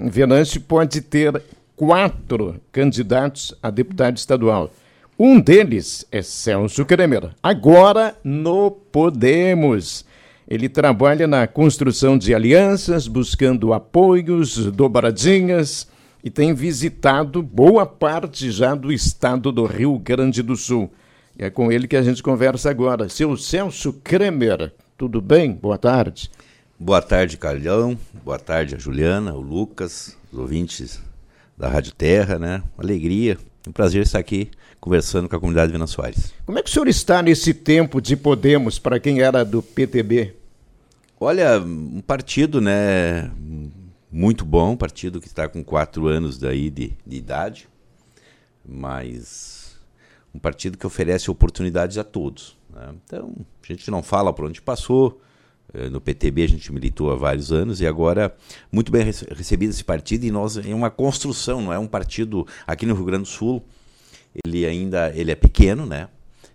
Venâncio 0.00 0.60
pode 0.60 1.00
ter 1.00 1.42
quatro 1.74 2.60
candidatos 2.72 3.54
a 3.62 3.70
deputado 3.70 4.16
estadual. 4.16 4.70
Um 5.18 5.40
deles 5.40 6.06
é 6.12 6.20
Celso 6.20 6.84
Kremer, 6.84 7.30
agora 7.42 8.14
no 8.22 8.70
Podemos. 8.70 10.04
Ele 10.48 10.68
trabalha 10.68 11.26
na 11.26 11.46
construção 11.46 12.18
de 12.18 12.34
alianças, 12.34 13.08
buscando 13.08 13.72
apoios, 13.72 14.56
dobradinhas 14.72 15.88
e 16.22 16.30
tem 16.30 16.52
visitado 16.52 17.42
boa 17.42 17.86
parte 17.86 18.50
já 18.50 18.74
do 18.74 18.92
estado 18.92 19.50
do 19.50 19.64
Rio 19.64 19.98
Grande 19.98 20.42
do 20.42 20.54
Sul. 20.54 20.92
E 21.38 21.44
é 21.44 21.50
com 21.50 21.72
ele 21.72 21.88
que 21.88 21.96
a 21.96 22.02
gente 22.02 22.22
conversa 22.22 22.70
agora. 22.70 23.08
Seu 23.08 23.36
Celso 23.36 23.92
Kremer, 24.04 24.72
tudo 24.96 25.20
bem? 25.20 25.52
Boa 25.52 25.78
tarde. 25.78 26.30
Boa 26.78 27.00
tarde, 27.00 27.38
Carlão. 27.38 27.98
Boa 28.22 28.38
tarde 28.38 28.74
a 28.74 28.78
Juliana, 28.78 29.32
o 29.32 29.40
Lucas, 29.40 30.14
os 30.30 30.38
ouvintes 30.38 31.00
da 31.56 31.70
Rádio 31.70 31.94
Terra, 31.94 32.38
né? 32.38 32.62
Alegria, 32.76 33.38
um 33.66 33.72
prazer 33.72 34.02
estar 34.02 34.18
aqui 34.18 34.50
conversando 34.78 35.26
com 35.26 35.34
a 35.34 35.40
comunidade 35.40 35.72
Vina 35.72 35.86
Soares. 35.86 36.34
Como 36.44 36.58
é 36.58 36.62
que 36.62 36.68
o 36.68 36.72
senhor 36.72 36.86
está 36.86 37.22
nesse 37.22 37.54
tempo 37.54 37.98
de 37.98 38.14
Podemos 38.14 38.78
para 38.78 39.00
quem 39.00 39.22
era 39.22 39.42
do 39.42 39.62
PTB? 39.62 40.36
Olha, 41.18 41.58
um 41.58 42.02
partido, 42.02 42.60
né, 42.60 43.30
muito 44.12 44.44
bom, 44.44 44.72
um 44.72 44.76
partido 44.76 45.18
que 45.18 45.28
está 45.28 45.48
com 45.48 45.64
quatro 45.64 46.06
anos 46.06 46.36
daí 46.36 46.68
de, 46.68 46.92
de 47.06 47.16
idade, 47.16 47.70
mas 48.62 49.78
um 50.34 50.38
partido 50.38 50.76
que 50.76 50.86
oferece 50.86 51.30
oportunidades 51.30 51.96
a 51.96 52.04
todos. 52.04 52.54
Né? 52.68 52.94
Então, 53.06 53.34
a 53.62 53.66
gente 53.66 53.90
não 53.90 54.02
fala 54.02 54.30
por 54.30 54.44
onde 54.44 54.60
passou, 54.60 55.22
no 55.90 56.00
PTB 56.00 56.42
a 56.42 56.48
gente 56.48 56.72
militou 56.72 57.10
há 57.10 57.16
vários 57.16 57.52
anos 57.52 57.80
e 57.80 57.86
agora 57.86 58.34
muito 58.70 58.90
bem 58.90 59.04
recebido 59.04 59.70
esse 59.70 59.84
partido 59.84 60.24
e 60.24 60.30
nós 60.30 60.56
é 60.56 60.74
uma 60.74 60.90
construção, 60.90 61.60
não 61.60 61.72
é 61.72 61.78
um 61.78 61.86
partido 61.86 62.46
aqui 62.66 62.86
no 62.86 62.94
Rio 62.94 63.04
Grande 63.04 63.24
do 63.24 63.28
Sul. 63.28 63.62
Ele 64.44 64.64
ainda 64.66 65.12
ele 65.14 65.30
é 65.30 65.34
pequeno, 65.34 65.86
né? 65.86 66.08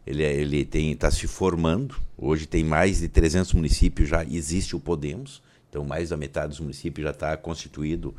Ele 0.05 0.23
é, 0.23 0.33
ele 0.33 0.65
tem 0.65 0.91
está 0.91 1.11
se 1.11 1.27
formando. 1.27 1.95
Hoje 2.17 2.45
tem 2.45 2.63
mais 2.63 2.99
de 2.99 3.07
300 3.07 3.53
municípios 3.53 4.09
já 4.09 4.23
existe 4.23 4.75
o 4.75 4.79
Podemos. 4.79 5.41
Então 5.69 5.85
mais 5.85 6.09
da 6.09 6.17
metade 6.17 6.49
dos 6.49 6.59
municípios 6.59 7.05
já 7.05 7.11
está 7.11 7.37
constituído 7.37 8.15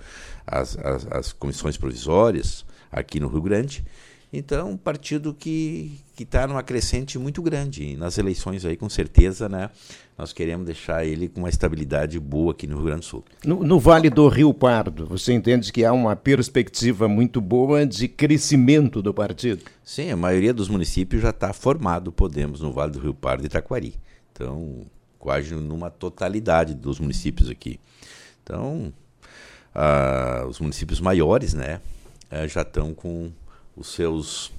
as, 0.46 0.77
as, 0.78 1.06
as 1.10 1.32
comissões 1.32 1.77
provisórias 1.77 2.64
aqui 2.90 3.18
no 3.18 3.28
Rio 3.28 3.42
Grande. 3.42 3.84
Então, 4.33 4.70
um 4.70 4.77
partido 4.78 5.34
que 5.34 6.00
está 6.19 6.47
numa 6.47 6.62
crescente 6.62 7.19
muito 7.19 7.42
grande. 7.42 7.84
E 7.84 7.97
nas 7.97 8.16
eleições 8.16 8.64
aí, 8.64 8.77
com 8.77 8.89
certeza, 8.89 9.47
né, 9.47 9.69
nós 10.16 10.33
queremos 10.33 10.64
deixar 10.64 11.05
ele 11.05 11.28
com 11.28 11.41
uma 11.41 11.50
estabilidade 11.50 12.19
boa 12.19 12.52
aqui 12.52 12.66
no 12.66 12.77
Rio 12.77 12.86
Grande 12.86 13.00
do 13.00 13.05
Sul. 13.05 13.24
No, 13.44 13.62
no 13.62 13.78
Vale 13.78 14.08
do 14.08 14.27
Rio 14.28 14.55
Pardo, 14.55 15.05
você 15.05 15.34
entende 15.34 15.70
que 15.70 15.84
há 15.84 15.92
uma 15.92 16.16
perspectiva 16.16 17.08
muito 17.08 17.42
boa 17.42 17.84
de 17.84 18.08
crescimento 18.08 19.02
do 19.02 19.12
partido? 19.12 19.64
Sim, 19.84 20.11
a 20.11 20.16
maioria 20.16 20.55
dos 20.55 20.69
municípios 20.69 21.20
já 21.20 21.30
está 21.30 21.52
formado, 21.52 22.11
Podemos, 22.11 22.61
no 22.62 22.72
Vale 22.72 22.92
do 22.92 23.00
Rio 23.00 23.14
Pardo 23.14 23.42
e 23.42 23.46
Itaquari. 23.46 23.94
Então, 24.33 24.86
quase 25.19 25.55
numa 25.55 25.91
totalidade 25.91 26.74
dos 26.74 26.98
municípios 26.98 27.50
aqui. 27.50 27.78
Então, 28.42 28.92
ah, 29.74 30.46
os 30.48 30.58
municípios 30.58 31.00
maiores, 31.00 31.52
né, 31.52 31.80
eh, 32.30 32.48
já 32.48 32.62
estão 32.62 32.94
com 32.94 33.30
os 33.76 33.88
seus 33.88 34.52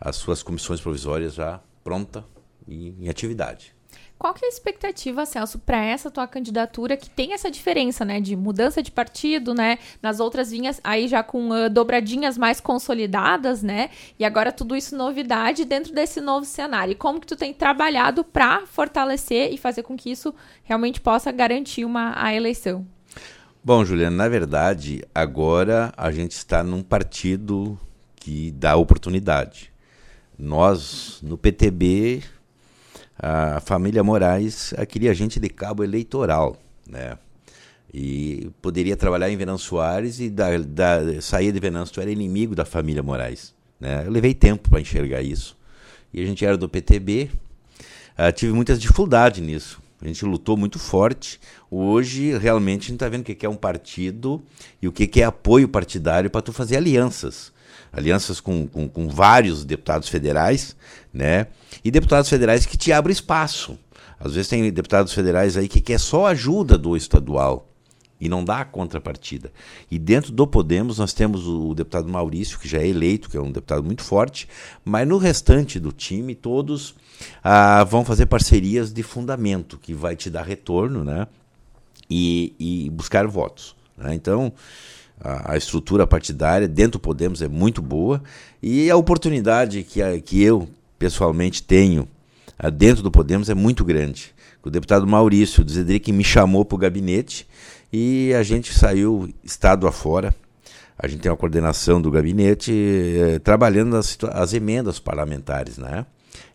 as 0.00 0.16
suas 0.16 0.42
comissões 0.42 0.80
provisórias 0.80 1.34
já 1.34 1.60
pronta 1.84 2.24
e 2.66 2.88
em 3.00 3.08
atividade. 3.08 3.74
Qual 4.22 4.32
que 4.34 4.44
é 4.44 4.46
a 4.46 4.52
expectativa, 4.52 5.26
Celso, 5.26 5.58
para 5.58 5.84
essa 5.84 6.08
tua 6.08 6.28
candidatura 6.28 6.96
que 6.96 7.10
tem 7.10 7.32
essa 7.32 7.50
diferença, 7.50 8.04
né, 8.04 8.20
de 8.20 8.36
mudança 8.36 8.80
de 8.80 8.88
partido, 8.88 9.52
né, 9.52 9.78
nas 10.00 10.20
outras 10.20 10.52
vinhas 10.52 10.80
aí 10.84 11.08
já 11.08 11.24
com 11.24 11.50
uh, 11.50 11.68
dobradinhas 11.68 12.38
mais 12.38 12.60
consolidadas, 12.60 13.64
né, 13.64 13.90
e 14.16 14.24
agora 14.24 14.52
tudo 14.52 14.76
isso 14.76 14.96
novidade 14.96 15.64
dentro 15.64 15.92
desse 15.92 16.20
novo 16.20 16.46
cenário. 16.46 16.92
E 16.92 16.94
como 16.94 17.18
que 17.18 17.26
tu 17.26 17.34
tem 17.34 17.52
trabalhado 17.52 18.22
para 18.22 18.64
fortalecer 18.64 19.52
e 19.52 19.58
fazer 19.58 19.82
com 19.82 19.96
que 19.96 20.12
isso 20.12 20.32
realmente 20.62 21.00
possa 21.00 21.32
garantir 21.32 21.84
uma 21.84 22.12
a 22.16 22.32
eleição? 22.32 22.86
Bom, 23.64 23.84
Juliana, 23.84 24.16
na 24.16 24.28
verdade, 24.28 25.04
agora 25.12 25.92
a 25.96 26.12
gente 26.12 26.32
está 26.32 26.62
num 26.62 26.82
partido 26.82 27.76
que 28.22 28.52
dá 28.52 28.76
oportunidade. 28.76 29.72
Nós, 30.38 31.18
no 31.22 31.36
PTB, 31.36 32.22
a 33.18 33.60
família 33.60 34.02
Moraes 34.04 34.72
queria 34.88 35.12
gente 35.12 35.40
de 35.40 35.48
cabo 35.48 35.82
eleitoral, 35.82 36.56
né? 36.88 37.18
E 37.92 38.48
poderia 38.62 38.96
trabalhar 38.96 39.28
em 39.28 39.36
Venâncio 39.36 39.68
Soares 39.68 40.20
e 40.20 40.30
da, 40.30 40.56
da, 40.56 41.20
sair 41.20 41.52
de 41.52 41.58
Venâncio, 41.58 42.00
era 42.00 42.10
inimigo 42.10 42.54
da 42.54 42.64
família 42.64 43.02
Moraes. 43.02 43.52
Né? 43.78 44.06
Eu 44.06 44.10
levei 44.10 44.32
tempo 44.32 44.70
para 44.70 44.80
enxergar 44.80 45.20
isso. 45.20 45.56
E 46.14 46.22
a 46.22 46.24
gente 46.24 46.44
era 46.44 46.56
do 46.56 46.68
PTB, 46.68 47.28
uh, 47.32 47.78
ah, 48.16 48.32
tive 48.32 48.52
muitas 48.52 48.80
dificuldades 48.80 49.42
nisso. 49.42 49.82
A 50.00 50.06
gente 50.06 50.24
lutou 50.24 50.56
muito 50.56 50.78
forte. 50.78 51.40
Hoje, 51.70 52.36
realmente, 52.38 52.82
a 52.82 52.86
gente 52.86 52.94
está 52.94 53.08
vendo 53.08 53.22
o 53.22 53.24
que 53.24 53.44
é 53.44 53.48
um 53.48 53.56
partido 53.56 54.42
e 54.80 54.88
o 54.88 54.92
que 54.92 55.20
é 55.20 55.24
apoio 55.24 55.68
partidário 55.68 56.30
para 56.30 56.40
tu 56.40 56.52
fazer 56.52 56.76
alianças 56.76 57.52
alianças 57.92 58.40
com, 58.40 58.66
com, 58.66 58.88
com, 58.88 59.08
vários 59.08 59.64
deputados 59.64 60.08
federais, 60.08 60.74
né? 61.12 61.48
E 61.84 61.90
deputados 61.90 62.30
federais 62.30 62.64
que 62.64 62.76
te 62.76 62.92
abrem 62.92 63.12
espaço. 63.12 63.78
Às 64.18 64.34
vezes 64.34 64.48
tem 64.48 64.72
deputados 64.72 65.12
federais 65.12 65.56
aí 65.56 65.68
que 65.68 65.80
quer 65.80 65.98
só 65.98 66.26
ajuda 66.26 66.78
do 66.78 66.96
estadual 66.96 67.68
e 68.20 68.28
não 68.28 68.44
dá 68.44 68.60
a 68.60 68.64
contrapartida. 68.64 69.52
E 69.90 69.98
dentro 69.98 70.30
do 70.30 70.46
Podemos 70.46 70.98
nós 70.98 71.12
temos 71.12 71.46
o 71.48 71.74
deputado 71.74 72.08
Maurício, 72.08 72.56
que 72.56 72.68
já 72.68 72.78
é 72.78 72.86
eleito, 72.86 73.28
que 73.28 73.36
é 73.36 73.40
um 73.40 73.50
deputado 73.50 73.82
muito 73.82 74.04
forte, 74.04 74.48
mas 74.84 75.08
no 75.08 75.18
restante 75.18 75.80
do 75.80 75.90
time 75.90 76.36
todos 76.36 76.94
ah, 77.42 77.82
vão 77.82 78.04
fazer 78.04 78.26
parcerias 78.26 78.92
de 78.92 79.02
fundamento, 79.02 79.76
que 79.76 79.92
vai 79.92 80.14
te 80.14 80.30
dar 80.30 80.44
retorno, 80.44 81.02
né? 81.02 81.26
E, 82.08 82.54
e 82.60 82.90
buscar 82.90 83.26
votos. 83.26 83.74
Né? 83.96 84.14
Então, 84.14 84.52
a, 85.22 85.56
estrutura 85.56 86.06
partidária 86.06 86.66
dentro 86.66 86.92
do 86.92 87.00
Podemos 87.00 87.40
é 87.40 87.48
muito 87.48 87.80
boa 87.80 88.22
e 88.62 88.90
a 88.90 88.96
oportunidade 88.96 89.82
que, 89.84 90.20
que 90.22 90.42
eu 90.42 90.68
pessoalmente 90.98 91.62
tenho 91.62 92.08
a, 92.58 92.68
dentro 92.70 93.02
do 93.02 93.10
Podemos 93.10 93.48
é 93.48 93.54
muito 93.54 93.84
grande. 93.84 94.34
O 94.64 94.70
deputado 94.70 95.06
Maurício 95.06 95.68
Zedric 95.68 96.12
me 96.12 96.22
chamou 96.22 96.64
para 96.64 96.76
o 96.76 96.78
gabinete 96.78 97.46
e 97.92 98.32
a 98.34 98.42
gente 98.42 98.72
saiu 98.72 99.32
estado 99.42 99.86
afora. 99.86 100.34
A 100.96 101.08
gente 101.08 101.20
tem 101.20 101.30
uma 101.30 101.36
coordenação 101.36 102.00
do 102.00 102.10
gabinete 102.10 102.72
eh, 102.72 103.38
trabalhando 103.40 103.96
as, 103.96 104.16
as, 104.30 104.52
emendas 104.52 105.00
parlamentares, 105.00 105.78
né? 105.78 106.06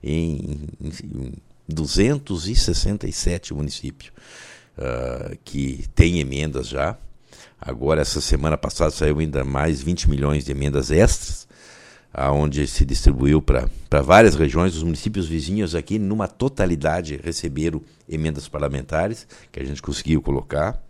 Em, 0.01 0.69
em, 0.79 0.91
em 1.13 1.33
267 1.67 3.53
municípios 3.53 4.11
uh, 4.77 5.37
que 5.43 5.83
tem 5.93 6.19
emendas 6.19 6.69
já. 6.69 6.97
Agora, 7.59 8.01
essa 8.01 8.21
semana 8.21 8.57
passada, 8.57 8.91
saiu 8.91 9.19
ainda 9.19 9.43
mais 9.43 9.81
20 9.81 10.09
milhões 10.09 10.45
de 10.45 10.51
emendas 10.51 10.91
extras, 10.91 11.47
aonde 12.13 12.67
se 12.67 12.85
distribuiu 12.85 13.41
para 13.41 14.01
várias 14.03 14.35
regiões. 14.35 14.75
Os 14.75 14.83
municípios 14.83 15.27
vizinhos 15.27 15.73
aqui, 15.73 15.97
numa 15.97 16.27
totalidade, 16.27 17.19
receberam 17.23 17.81
emendas 18.07 18.47
parlamentares, 18.47 19.27
que 19.51 19.59
a 19.59 19.65
gente 19.65 19.81
conseguiu 19.81 20.21
colocar. 20.21 20.81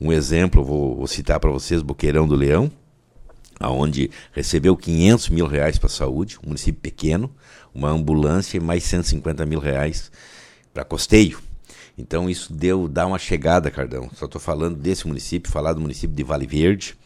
Um 0.00 0.12
exemplo, 0.12 0.62
vou, 0.62 0.94
vou 0.94 1.06
citar 1.06 1.40
para 1.40 1.50
vocês, 1.50 1.82
Boqueirão 1.82 2.28
do 2.28 2.36
Leão, 2.36 2.70
aonde 3.58 4.10
recebeu 4.32 4.76
500 4.76 5.30
mil 5.30 5.46
reais 5.46 5.78
para 5.78 5.88
saúde, 5.88 6.38
um 6.44 6.48
município 6.48 6.80
pequeno, 6.80 7.34
uma 7.74 7.88
ambulância 7.88 8.58
e 8.58 8.60
mais 8.60 8.84
150 8.84 9.44
mil 9.46 9.58
reais 9.58 10.12
para 10.72 10.84
costeio. 10.84 11.47
Então 11.98 12.30
isso 12.30 12.52
deu 12.52 12.86
dá 12.86 13.04
uma 13.04 13.18
chegada, 13.18 13.70
Cardão. 13.72 14.08
Só 14.14 14.26
estou 14.26 14.40
falando 14.40 14.76
desse 14.76 15.06
município, 15.06 15.50
falar 15.50 15.72
do 15.72 15.80
município 15.80 16.14
de 16.14 16.22
Vale 16.22 16.46
Verde, 16.46 16.96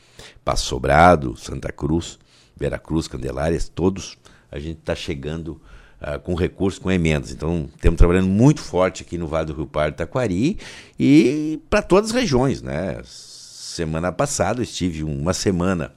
Passo 0.45 0.67
Sobrado, 0.67 1.35
Santa 1.37 1.73
Cruz, 1.73 2.19
Vera 2.55 2.79
Cruz, 2.79 3.09
Candelárias, 3.09 3.69
todos 3.69 4.19
a 4.51 4.59
gente 4.59 4.81
está 4.81 4.95
chegando 4.95 5.61
uh, 5.99 6.21
com 6.21 6.35
recursos, 6.35 6.79
com 6.79 6.91
emendas. 6.91 7.31
Então 7.31 7.71
estamos 7.75 7.97
trabalhando 7.97 8.29
muito 8.29 8.61
forte 8.61 9.03
aqui 9.03 9.17
no 9.17 9.27
Vale 9.27 9.47
do 9.47 9.55
Rio 9.55 9.67
Pardo, 9.67 9.97
Taquari 9.97 10.59
e 10.99 11.59
para 11.71 11.81
todas 11.81 12.11
as 12.11 12.15
regiões, 12.15 12.61
né? 12.61 13.01
Semana 13.05 14.13
passada 14.13 14.61
eu 14.61 14.65
estive 14.65 15.03
uma 15.03 15.33
semana 15.33 15.95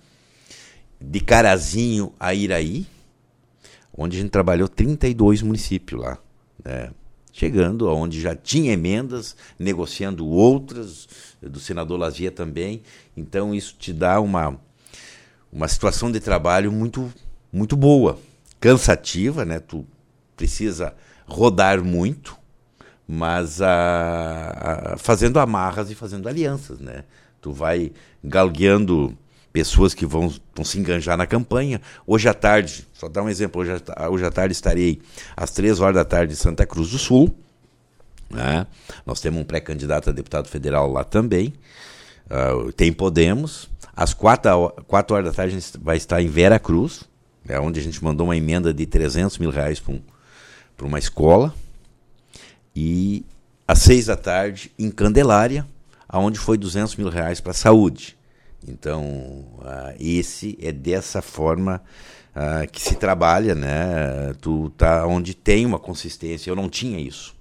de 1.02 1.20
Carazinho 1.20 2.14
a 2.18 2.34
Iraí, 2.34 2.88
onde 3.94 4.18
a 4.18 4.22
gente 4.22 4.32
trabalhou 4.32 4.70
32 4.70 5.42
municípios 5.42 6.00
lá, 6.00 6.18
né? 6.64 6.92
Chegando 7.36 7.90
aonde 7.90 8.22
já 8.22 8.34
tinha 8.34 8.72
emendas, 8.72 9.36
negociando 9.60 10.26
outras, 10.26 11.06
do 11.42 11.60
senador 11.60 12.00
Lazia 12.00 12.32
também. 12.32 12.82
Então 13.16 13.54
isso 13.54 13.76
te 13.78 13.92
dá 13.92 14.22
uma, 14.22 14.58
uma 15.52 15.68
situação 15.68 16.10
de 16.10 16.22
trabalho 16.22 16.72
muito, 16.72 17.14
muito 17.52 17.76
boa, 17.76 18.18
cansativa, 18.58 19.44
né? 19.44 19.60
Tu 19.60 19.86
precisa 20.38 20.96
rodar 21.28 21.84
muito, 21.84 22.38
mas 23.06 23.62
a, 23.62 24.94
a, 24.94 24.98
fazendo 24.98 25.38
amarras 25.38 25.92
e 25.92 25.96
fazendo 25.96 26.30
alianças, 26.30 26.80
né? 26.80 27.04
tu 27.46 27.52
vai 27.52 27.92
galgueando 28.24 29.16
pessoas 29.56 29.94
que 29.94 30.06
vão, 30.06 30.34
vão 30.54 30.66
se 30.66 30.78
enganjar 30.78 31.16
na 31.16 31.26
campanha. 31.26 31.80
Hoje 32.06 32.28
à 32.28 32.34
tarde, 32.34 32.86
só 32.92 33.08
dar 33.08 33.24
um 33.24 33.30
exemplo, 33.30 33.62
hoje, 33.62 33.72
hoje 34.12 34.26
à 34.26 34.30
tarde 34.30 34.52
estarei 34.52 35.02
às 35.34 35.52
três 35.52 35.80
horas 35.80 35.96
da 35.96 36.04
tarde 36.04 36.34
em 36.34 36.36
Santa 36.36 36.66
Cruz 36.66 36.90
do 36.90 36.98
Sul. 36.98 37.34
Né? 38.30 38.68
Nós 39.06 39.22
temos 39.22 39.40
um 39.40 39.46
pré-candidato 39.46 40.10
a 40.10 40.14
deputado 40.14 40.50
federal 40.50 40.92
lá 40.92 41.06
também. 41.06 41.54
Uh, 42.26 42.74
tem 42.74 42.92
Podemos. 42.92 43.70
Às 43.96 44.14
quatro, 44.14 44.74
quatro 44.88 45.16
horas 45.16 45.30
da 45.30 45.34
tarde 45.34 45.56
a 45.56 45.60
gente 45.60 45.78
vai 45.82 45.96
estar 45.96 46.22
em 46.22 46.28
Vera 46.28 46.60
Cruz, 46.60 47.06
é 47.48 47.58
onde 47.58 47.80
a 47.80 47.84
gente 47.84 48.04
mandou 48.04 48.28
uma 48.28 48.36
emenda 48.36 48.74
de 48.74 48.86
300 48.86 49.38
mil 49.38 49.52
reais 49.52 49.80
para 49.80 49.94
um, 49.94 50.02
uma 50.82 51.00
escola. 51.00 51.56
E 52.76 53.26
às 53.66 53.80
seis 53.80 54.08
da 54.08 54.18
tarde 54.18 54.70
em 54.78 54.92
Candelária, 54.92 55.66
aonde 56.10 56.38
foi 56.38 56.58
200 56.58 56.98
mil 56.98 57.08
reais 57.08 57.40
para 57.40 57.52
a 57.52 57.56
saúde. 57.56 58.18
Então, 58.68 59.04
uh, 59.60 59.96
esse 60.00 60.58
é 60.62 60.72
dessa 60.72 61.22
forma 61.22 61.82
uh, 62.36 62.70
que 62.72 62.82
se 62.82 62.96
trabalha, 62.96 63.54
né? 63.54 64.34
Tu 64.42 64.70
tá 64.72 65.06
onde 65.06 65.36
tem 65.36 65.66
uma 65.66 65.80
consistência. 65.80 66.50
Eu 66.50 66.56
não 66.56 66.68
tinha 66.68 67.00
isso. 67.00 67.36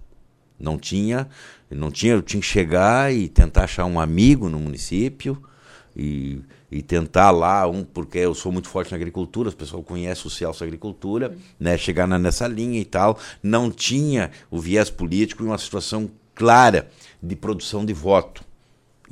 Não 0.59 0.79
tinha, 0.79 1.29
não 1.71 1.91
tinha, 1.91 2.12
eu 2.12 2.23
tinha 2.23 2.41
que 2.41 2.47
chegar 2.47 3.12
e 3.12 3.29
tentar 3.29 3.65
achar 3.65 3.85
um 3.87 3.99
amigo 3.99 4.49
no 4.49 4.61
município 4.61 5.43
e, 5.97 6.41
e 6.71 6.81
tentar 6.81 7.32
lá, 7.32 7.67
um, 7.67 7.85
porque 7.85 8.19
eu 8.19 8.35
sou 8.35 8.53
muito 8.53 8.69
forte 8.69 8.93
na 8.93 8.97
agricultura, 8.97 9.49
as 9.49 9.55
pessoas 9.55 9.85
conhecem 9.85 10.27
o 10.27 10.31
Celso 10.31 10.62
Agricultura, 10.62 11.37
né? 11.59 11.77
Chegar 11.77 12.06
na, 12.06 12.19
nessa 12.19 12.47
linha 12.47 12.81
e 12.81 12.85
tal. 12.85 13.19
Não 13.43 13.70
tinha 13.70 14.31
o 14.50 14.61
viés 14.61 14.91
político 14.91 15.43
em 15.43 15.47
uma 15.47 15.59
situação 15.59 16.11
clara 16.35 16.88
de 17.23 17.35
produção 17.35 17.85
de 17.85 17.93
voto 17.93 18.44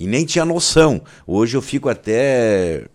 e 0.03 0.07
nem 0.07 0.25
tinha 0.25 0.45
noção. 0.45 1.01
Hoje 1.25 1.57
eu 1.57 1.63
fico 1.63 1.89
até, 1.89 2.87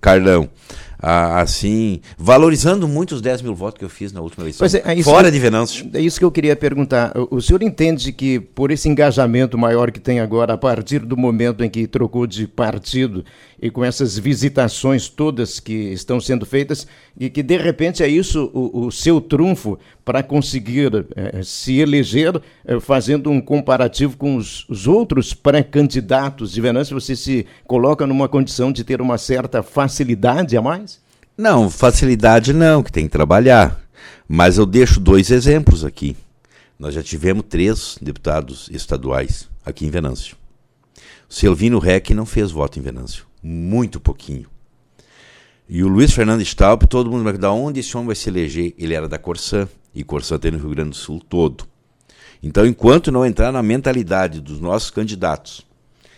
Carlão, 0.00 0.50
assim, 0.98 2.00
valorizando 2.16 2.88
muito 2.88 3.14
os 3.14 3.20
10 3.20 3.42
mil 3.42 3.54
votos 3.54 3.78
que 3.78 3.84
eu 3.84 3.88
fiz 3.88 4.12
na 4.12 4.20
última 4.20 4.44
eleição. 4.44 4.66
É, 4.84 4.98
é 4.98 5.02
fora 5.02 5.30
de 5.30 5.38
Venâncio. 5.38 5.88
É 5.92 6.00
isso 6.00 6.18
que 6.18 6.24
eu 6.24 6.30
queria 6.30 6.56
perguntar. 6.56 7.12
O 7.30 7.40
senhor 7.40 7.62
entende 7.62 8.12
que, 8.12 8.40
por 8.40 8.70
esse 8.70 8.88
engajamento 8.88 9.58
maior 9.58 9.90
que 9.90 10.00
tem 10.00 10.20
agora, 10.20 10.54
a 10.54 10.58
partir 10.58 11.00
do 11.00 11.16
momento 11.16 11.62
em 11.62 11.70
que 11.70 11.86
trocou 11.86 12.26
de 12.26 12.46
partido 12.46 13.24
e 13.60 13.70
com 13.70 13.84
essas 13.84 14.18
visitações 14.18 15.08
todas 15.08 15.60
que 15.60 15.72
estão 15.72 16.20
sendo 16.20 16.44
feitas, 16.44 16.86
e 17.18 17.30
que 17.30 17.42
de 17.42 17.56
repente 17.56 18.02
é 18.02 18.08
isso 18.08 18.50
o, 18.52 18.86
o 18.86 18.92
seu 18.92 19.20
trunfo 19.20 19.78
para 20.04 20.22
conseguir 20.22 21.06
é, 21.16 21.42
se 21.42 21.78
eleger, 21.78 22.40
é, 22.64 22.78
fazendo 22.78 23.30
um 23.30 23.40
comparativo 23.40 24.16
com 24.16 24.36
os, 24.36 24.68
os 24.68 24.86
outros 24.86 25.32
pré-candidatos 25.34 26.52
de 26.52 26.60
Venâncio, 26.60 26.98
você 26.98 27.16
se 27.16 27.46
coloca 27.66 28.06
numa 28.06 28.28
condição 28.28 28.70
de 28.70 28.84
ter 28.84 29.00
uma 29.00 29.18
certa 29.18 29.62
facilidade 29.62 30.56
a 30.56 30.62
mais? 30.62 30.95
Não, 31.36 31.70
facilidade 31.70 32.52
não, 32.52 32.82
que 32.82 32.92
tem 32.92 33.06
que 33.06 33.12
trabalhar. 33.12 33.80
Mas 34.28 34.58
eu 34.58 34.66
deixo 34.66 34.98
dois 34.98 35.30
exemplos 35.30 35.84
aqui. 35.84 36.16
Nós 36.78 36.94
já 36.94 37.02
tivemos 37.02 37.44
três 37.48 37.98
deputados 38.00 38.68
estaduais 38.72 39.48
aqui 39.64 39.86
em 39.86 39.90
Venâncio. 39.90 40.36
O 41.28 41.34
Silvino 41.34 41.78
Reck 41.78 42.14
não 42.14 42.26
fez 42.26 42.50
voto 42.50 42.78
em 42.78 42.82
Venâncio 42.82 43.26
muito 43.46 44.00
pouquinho. 44.00 44.46
E 45.68 45.82
o 45.82 45.88
Luiz 45.88 46.12
Fernando 46.12 46.42
Staub, 46.42 46.86
todo 46.86 47.10
mundo 47.10 47.24
vai 47.24 47.36
da 47.38 47.52
onde 47.52 47.80
esse 47.80 47.96
homem 47.96 48.08
vai 48.08 48.16
se 48.16 48.28
eleger? 48.28 48.74
Ele 48.76 48.94
era 48.94 49.08
da 49.08 49.18
Corsã, 49.18 49.68
e 49.94 50.04
Corsã 50.04 50.38
tem 50.38 50.50
no 50.50 50.58
Rio 50.58 50.70
Grande 50.70 50.90
do 50.90 50.96
Sul 50.96 51.22
todo. 51.28 51.66
Então, 52.42 52.66
enquanto 52.66 53.10
não 53.10 53.24
entrar 53.24 53.50
na 53.50 53.62
mentalidade 53.62 54.40
dos 54.40 54.60
nossos 54.60 54.90
candidatos, 54.90 55.66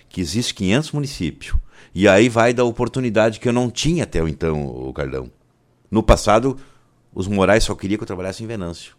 que 0.09 0.21
existe 0.21 0.55
500 0.55 0.93
municípios, 0.93 1.55
e 2.01 2.07
aí 2.07 2.29
vai 2.29 2.55
da 2.55 2.63
oportunidade 2.63 3.41
que 3.41 3.49
eu 3.49 3.53
não 3.53 3.69
tinha 3.69 4.05
até 4.05 4.21
então, 4.21 4.65
o 4.69 4.93
Carlão. 4.93 5.29
No 5.91 6.01
passado, 6.01 6.57
os 7.13 7.27
Morais 7.27 7.65
só 7.65 7.75
queriam 7.75 7.99
que 7.99 8.05
eu 8.05 8.07
trabalhasse 8.07 8.45
em 8.45 8.47
Venâncio. 8.47 8.95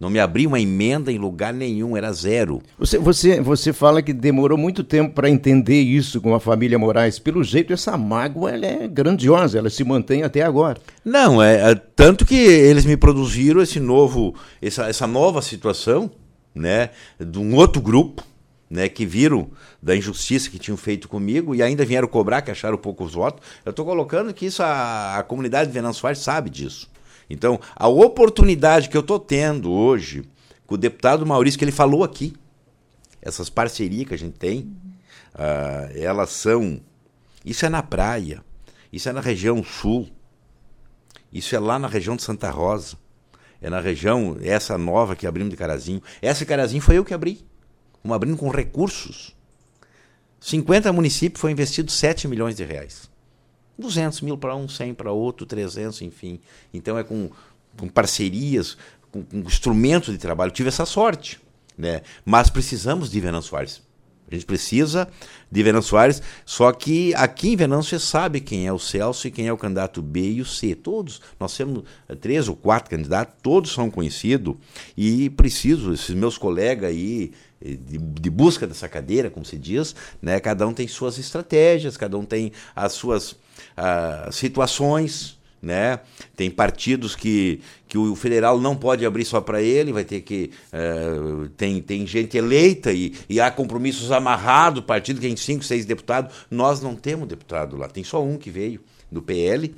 Não 0.00 0.08
me 0.08 0.18
abri 0.18 0.46
uma 0.46 0.58
emenda 0.58 1.12
em 1.12 1.18
lugar 1.18 1.52
nenhum, 1.52 1.94
era 1.94 2.10
zero. 2.10 2.62
Você, 2.78 2.96
você, 2.96 3.38
você 3.42 3.70
fala 3.70 4.00
que 4.00 4.14
demorou 4.14 4.56
muito 4.56 4.82
tempo 4.82 5.12
para 5.12 5.28
entender 5.28 5.78
isso 5.82 6.22
com 6.22 6.34
a 6.34 6.40
família 6.40 6.78
Moraes. 6.78 7.18
Pelo 7.18 7.44
jeito, 7.44 7.74
essa 7.74 7.98
mágoa 7.98 8.50
ela 8.50 8.64
é 8.64 8.88
grandiosa, 8.88 9.58
ela 9.58 9.68
se 9.68 9.84
mantém 9.84 10.22
até 10.22 10.40
agora. 10.40 10.80
Não, 11.04 11.42
é, 11.42 11.72
é 11.72 11.74
tanto 11.74 12.24
que 12.24 12.34
eles 12.34 12.86
me 12.86 12.96
produziram 12.96 13.60
esse 13.60 13.78
novo, 13.78 14.34
essa, 14.62 14.88
essa 14.88 15.06
nova 15.06 15.42
situação, 15.42 16.10
né, 16.54 16.88
de 17.20 17.38
um 17.38 17.54
outro 17.56 17.82
grupo, 17.82 18.24
né, 18.70 18.88
que 18.88 19.06
viram 19.06 19.50
da 19.82 19.96
injustiça 19.96 20.50
que 20.50 20.58
tinham 20.58 20.76
feito 20.76 21.08
comigo 21.08 21.54
e 21.54 21.62
ainda 21.62 21.84
vieram 21.84 22.08
cobrar, 22.08 22.42
que 22.42 22.50
acharam 22.50 22.76
poucos 22.76 23.14
votos. 23.14 23.46
Eu 23.64 23.70
estou 23.70 23.84
colocando 23.84 24.32
que 24.34 24.46
isso 24.46 24.62
a, 24.62 25.18
a 25.18 25.22
comunidade 25.22 25.68
de 25.68 25.74
Venâncio 25.74 26.00
Soares 26.00 26.18
sabe 26.18 26.50
disso. 26.50 26.88
Então, 27.30 27.60
a 27.76 27.88
oportunidade 27.88 28.88
que 28.88 28.96
eu 28.96 29.02
estou 29.02 29.18
tendo 29.18 29.70
hoje 29.70 30.24
com 30.66 30.74
o 30.74 30.78
deputado 30.78 31.26
Maurício, 31.26 31.58
que 31.58 31.64
ele 31.64 31.72
falou 31.72 32.04
aqui, 32.04 32.34
essas 33.20 33.50
parcerias 33.50 34.06
que 34.06 34.14
a 34.14 34.18
gente 34.18 34.38
tem, 34.38 34.76
uh, 35.34 35.90
elas 35.94 36.30
são. 36.30 36.80
Isso 37.44 37.64
é 37.64 37.68
na 37.68 37.82
praia, 37.82 38.42
isso 38.92 39.08
é 39.08 39.12
na 39.12 39.20
região 39.20 39.62
sul, 39.62 40.08
isso 41.32 41.54
é 41.54 41.58
lá 41.58 41.78
na 41.78 41.88
região 41.88 42.16
de 42.16 42.22
Santa 42.22 42.50
Rosa, 42.50 42.96
é 43.60 43.68
na 43.68 43.80
região, 43.80 44.36
essa 44.42 44.78
nova 44.78 45.16
que 45.16 45.26
abrimos 45.26 45.50
de 45.50 45.56
Carazinho. 45.56 46.02
Essa 46.20 46.44
Carazinho 46.44 46.82
foi 46.82 46.98
eu 46.98 47.04
que 47.04 47.14
abri, 47.14 47.44
uma 48.02 48.16
abrindo 48.16 48.36
com 48.36 48.48
recursos. 48.50 49.34
50 50.40 50.92
municípios 50.92 51.40
foi 51.40 51.50
investido 51.50 51.90
7 51.90 52.28
milhões 52.28 52.56
de 52.56 52.64
reais. 52.64 53.10
200 53.78 54.20
mil 54.22 54.36
para 54.36 54.54
um, 54.56 54.68
100 54.68 54.94
para 54.94 55.12
outro, 55.12 55.46
300, 55.46 56.02
enfim. 56.02 56.40
Então 56.72 56.98
é 56.98 57.04
com, 57.04 57.30
com 57.76 57.88
parcerias, 57.88 58.76
com, 59.10 59.22
com 59.22 59.38
instrumentos 59.38 60.12
de 60.12 60.18
trabalho. 60.18 60.50
Tive 60.50 60.68
essa 60.68 60.84
sorte. 60.84 61.40
Né? 61.76 62.02
Mas 62.24 62.50
precisamos 62.50 63.10
de 63.10 63.20
Venâncio 63.20 63.50
Soares. 63.50 63.82
A 64.30 64.34
gente 64.34 64.46
precisa 64.46 65.08
de 65.50 65.62
Venâncio 65.62 65.90
Soares, 65.90 66.22
só 66.44 66.70
que 66.72 67.14
aqui 67.14 67.50
em 67.50 67.56
Venâncio 67.56 67.98
você 67.98 68.04
sabe 68.04 68.40
quem 68.40 68.66
é 68.66 68.72
o 68.72 68.78
Celso 68.78 69.26
e 69.26 69.30
quem 69.30 69.46
é 69.46 69.52
o 69.52 69.56
candidato 69.56 70.02
B 70.02 70.32
e 70.32 70.40
o 70.40 70.44
C. 70.44 70.74
Todos, 70.74 71.20
nós 71.40 71.56
temos 71.56 71.84
eh, 72.08 72.14
três 72.14 72.48
ou 72.48 72.54
quatro 72.56 72.90
candidatos, 72.90 73.34
todos 73.42 73.72
são 73.72 73.90
conhecidos 73.90 74.56
e 74.96 75.30
preciso, 75.30 75.92
esses 75.92 76.14
meus 76.14 76.36
colegas 76.36 76.90
aí, 76.90 77.32
eh, 77.64 77.70
de, 77.70 77.96
de, 77.96 78.30
busca 78.30 78.66
dessa 78.66 78.88
cadeira, 78.88 79.30
como 79.30 79.46
se 79.46 79.56
diz, 79.56 79.94
né? 80.20 80.38
cada 80.40 80.66
um 80.66 80.74
tem 80.74 80.86
suas 80.86 81.18
estratégias, 81.18 81.96
cada 81.96 82.18
um 82.18 82.24
tem 82.24 82.52
as 82.76 82.92
suas 82.92 83.32
uh, 83.32 84.30
situações. 84.30 85.37
Né? 85.60 85.98
Tem 86.36 86.48
partidos 86.50 87.16
que, 87.16 87.60
que 87.88 87.98
o 87.98 88.14
federal 88.14 88.60
não 88.60 88.76
pode 88.76 89.04
abrir 89.04 89.24
só 89.24 89.40
para 89.40 89.60
ele, 89.60 89.92
vai 89.92 90.04
ter 90.04 90.20
que. 90.20 90.52
Uh, 90.72 91.48
tem, 91.50 91.82
tem 91.82 92.06
gente 92.06 92.36
eleita 92.36 92.92
e, 92.92 93.14
e 93.28 93.40
há 93.40 93.50
compromissos 93.50 94.12
amarrados, 94.12 94.84
partido 94.84 95.20
que 95.20 95.26
tem 95.26 95.36
cinco, 95.36 95.64
seis 95.64 95.84
deputados. 95.84 96.34
Nós 96.48 96.80
não 96.80 96.94
temos 96.94 97.26
deputado 97.26 97.76
lá, 97.76 97.88
tem 97.88 98.04
só 98.04 98.22
um 98.22 98.36
que 98.36 98.50
veio 98.50 98.80
do 99.10 99.20
PL. 99.20 99.74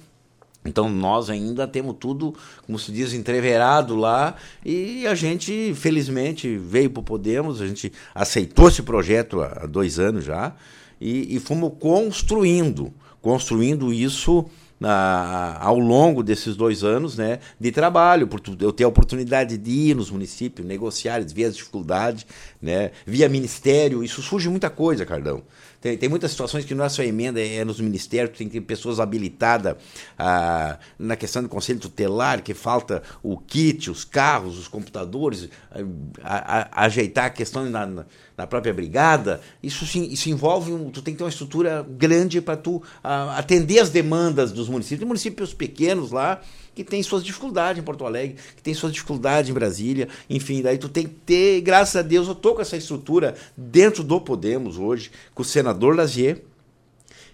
Então 0.63 0.91
nós 0.91 1.31
ainda 1.31 1.67
temos 1.67 1.97
tudo, 1.99 2.35
como 2.67 2.79
se 2.79 2.93
diz, 2.93 3.15
entreverado 3.15 3.97
lá 3.97 4.35
e 4.63 5.07
a 5.07 5.15
gente, 5.15 5.73
felizmente, 5.75 6.59
veio 6.59 6.91
para 6.91 7.01
o 7.01 7.03
Podemos, 7.03 7.63
a 7.63 7.67
gente 7.67 7.91
aceitou 8.15 8.69
esse 8.69 8.83
projeto 8.83 9.41
há 9.41 9.65
dois 9.65 9.99
anos 9.99 10.23
já 10.23 10.55
e, 11.01 11.35
e 11.35 11.41
fomos 11.41 11.73
construindo 11.81 12.93
construindo 13.21 13.93
isso 13.93 14.47
ah, 14.83 15.59
ao 15.61 15.79
longo 15.79 16.23
desses 16.23 16.57
dois 16.57 16.83
anos 16.83 17.17
né, 17.17 17.39
de 17.59 17.71
trabalho, 17.71 18.27
por 18.27 18.41
eu 18.61 18.73
ter 18.73 18.85
a 18.85 18.89
oportunidade 18.89 19.57
de 19.59 19.71
ir 19.71 19.95
nos 19.95 20.11
municípios, 20.11 20.67
negociar, 20.67 21.23
ver 21.23 21.45
as 21.45 21.57
dificuldades, 21.57 22.27
né, 22.61 22.91
via 23.07 23.29
ministério, 23.29 24.03
isso 24.03 24.23
surge 24.23 24.49
muita 24.49 24.71
coisa, 24.71 25.05
Cardão. 25.05 25.43
Tem, 25.81 25.97
tem 25.97 26.09
muitas 26.11 26.31
situações 26.31 26.65
que 26.67 26.75
não 26.75 26.85
é 26.85 26.89
só 26.91 27.03
emenda, 27.03 27.41
é, 27.41 27.65
nos 27.65 27.81
ministérios, 27.81 28.37
tem 28.37 28.47
que 28.47 28.55
ter 28.55 28.61
pessoas 28.61 29.01
habilitadas 29.01 29.77
ah, 30.19 30.79
na 30.99 31.17
questão 31.17 31.43
do 31.43 31.49
conselho 31.49 31.81
tutelar, 31.81 32.43
que 32.43 32.53
falta 32.53 33.03
o 33.23 33.39
kit, 33.39 33.91
os 33.91 34.05
carros, 34.05 34.59
os 34.59 34.69
computadores, 34.69 35.49
a, 35.71 35.79
a, 36.23 36.83
a 36.83 36.85
ajeitar 36.85 37.27
a 37.27 37.31
questão 37.31 37.65
na, 37.71 37.87
na, 37.87 38.05
própria 38.47 38.73
brigada. 38.73 39.41
Isso, 39.63 39.85
isso 39.99 40.31
envolve, 40.31 40.73
um, 40.73 40.91
tu 40.91 41.03
tem 41.03 41.15
que 41.15 41.19
ter 41.19 41.25
uma 41.25 41.31
estrutura 41.31 41.87
grande 41.89 42.41
para 42.41 42.57
tu 42.57 42.83
ah, 43.03 43.37
atender 43.39 43.79
as 43.79 43.91
demandas 43.91 44.53
dos 44.53 44.69
municípios. 44.69 45.01
Tem 45.01 45.09
municípios 45.09 45.55
pequenos 45.55 46.11
lá, 46.11 46.41
que 46.75 46.85
tem 46.85 47.03
suas 47.03 47.25
dificuldades 47.25 47.83
em 47.83 47.85
Porto 47.85 48.07
Alegre, 48.07 48.37
que 48.57 48.63
tem 48.63 48.73
suas 48.75 48.93
dificuldades 48.93 49.51
em 49.51 49.55
Brasília, 49.55 50.09
enfim, 50.29 50.63
daí 50.63 50.79
tu 50.79 50.89
tem 50.89 51.07
que 51.07 51.15
ter, 51.15 51.61
graças 51.61 51.97
a 51.97 52.03
Deus, 52.03 52.29
eu 52.29 52.35
tô 52.35 52.55
com 52.55 52.63
essa 52.63 52.77
estrutura 52.77 53.35
dentro 53.57 54.03
do 54.03 54.21
Podemos 54.21 54.79
hoje, 54.79 55.11
com 55.35 55.43
o 55.43 55.45
senador 55.45 55.97
Lazier 55.97 56.43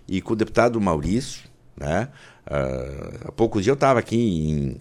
e 0.09 0.21
com 0.21 0.33
o 0.33 0.37
deputado 0.37 0.81
Maurício, 0.81 1.43
né? 1.77 2.09
Uh, 2.47 3.29
há 3.29 3.33
poucos 3.33 3.65
dias 3.65 3.73
eu 3.73 3.75
estava 3.75 3.99
aqui 3.99 4.17
em, 4.17 4.81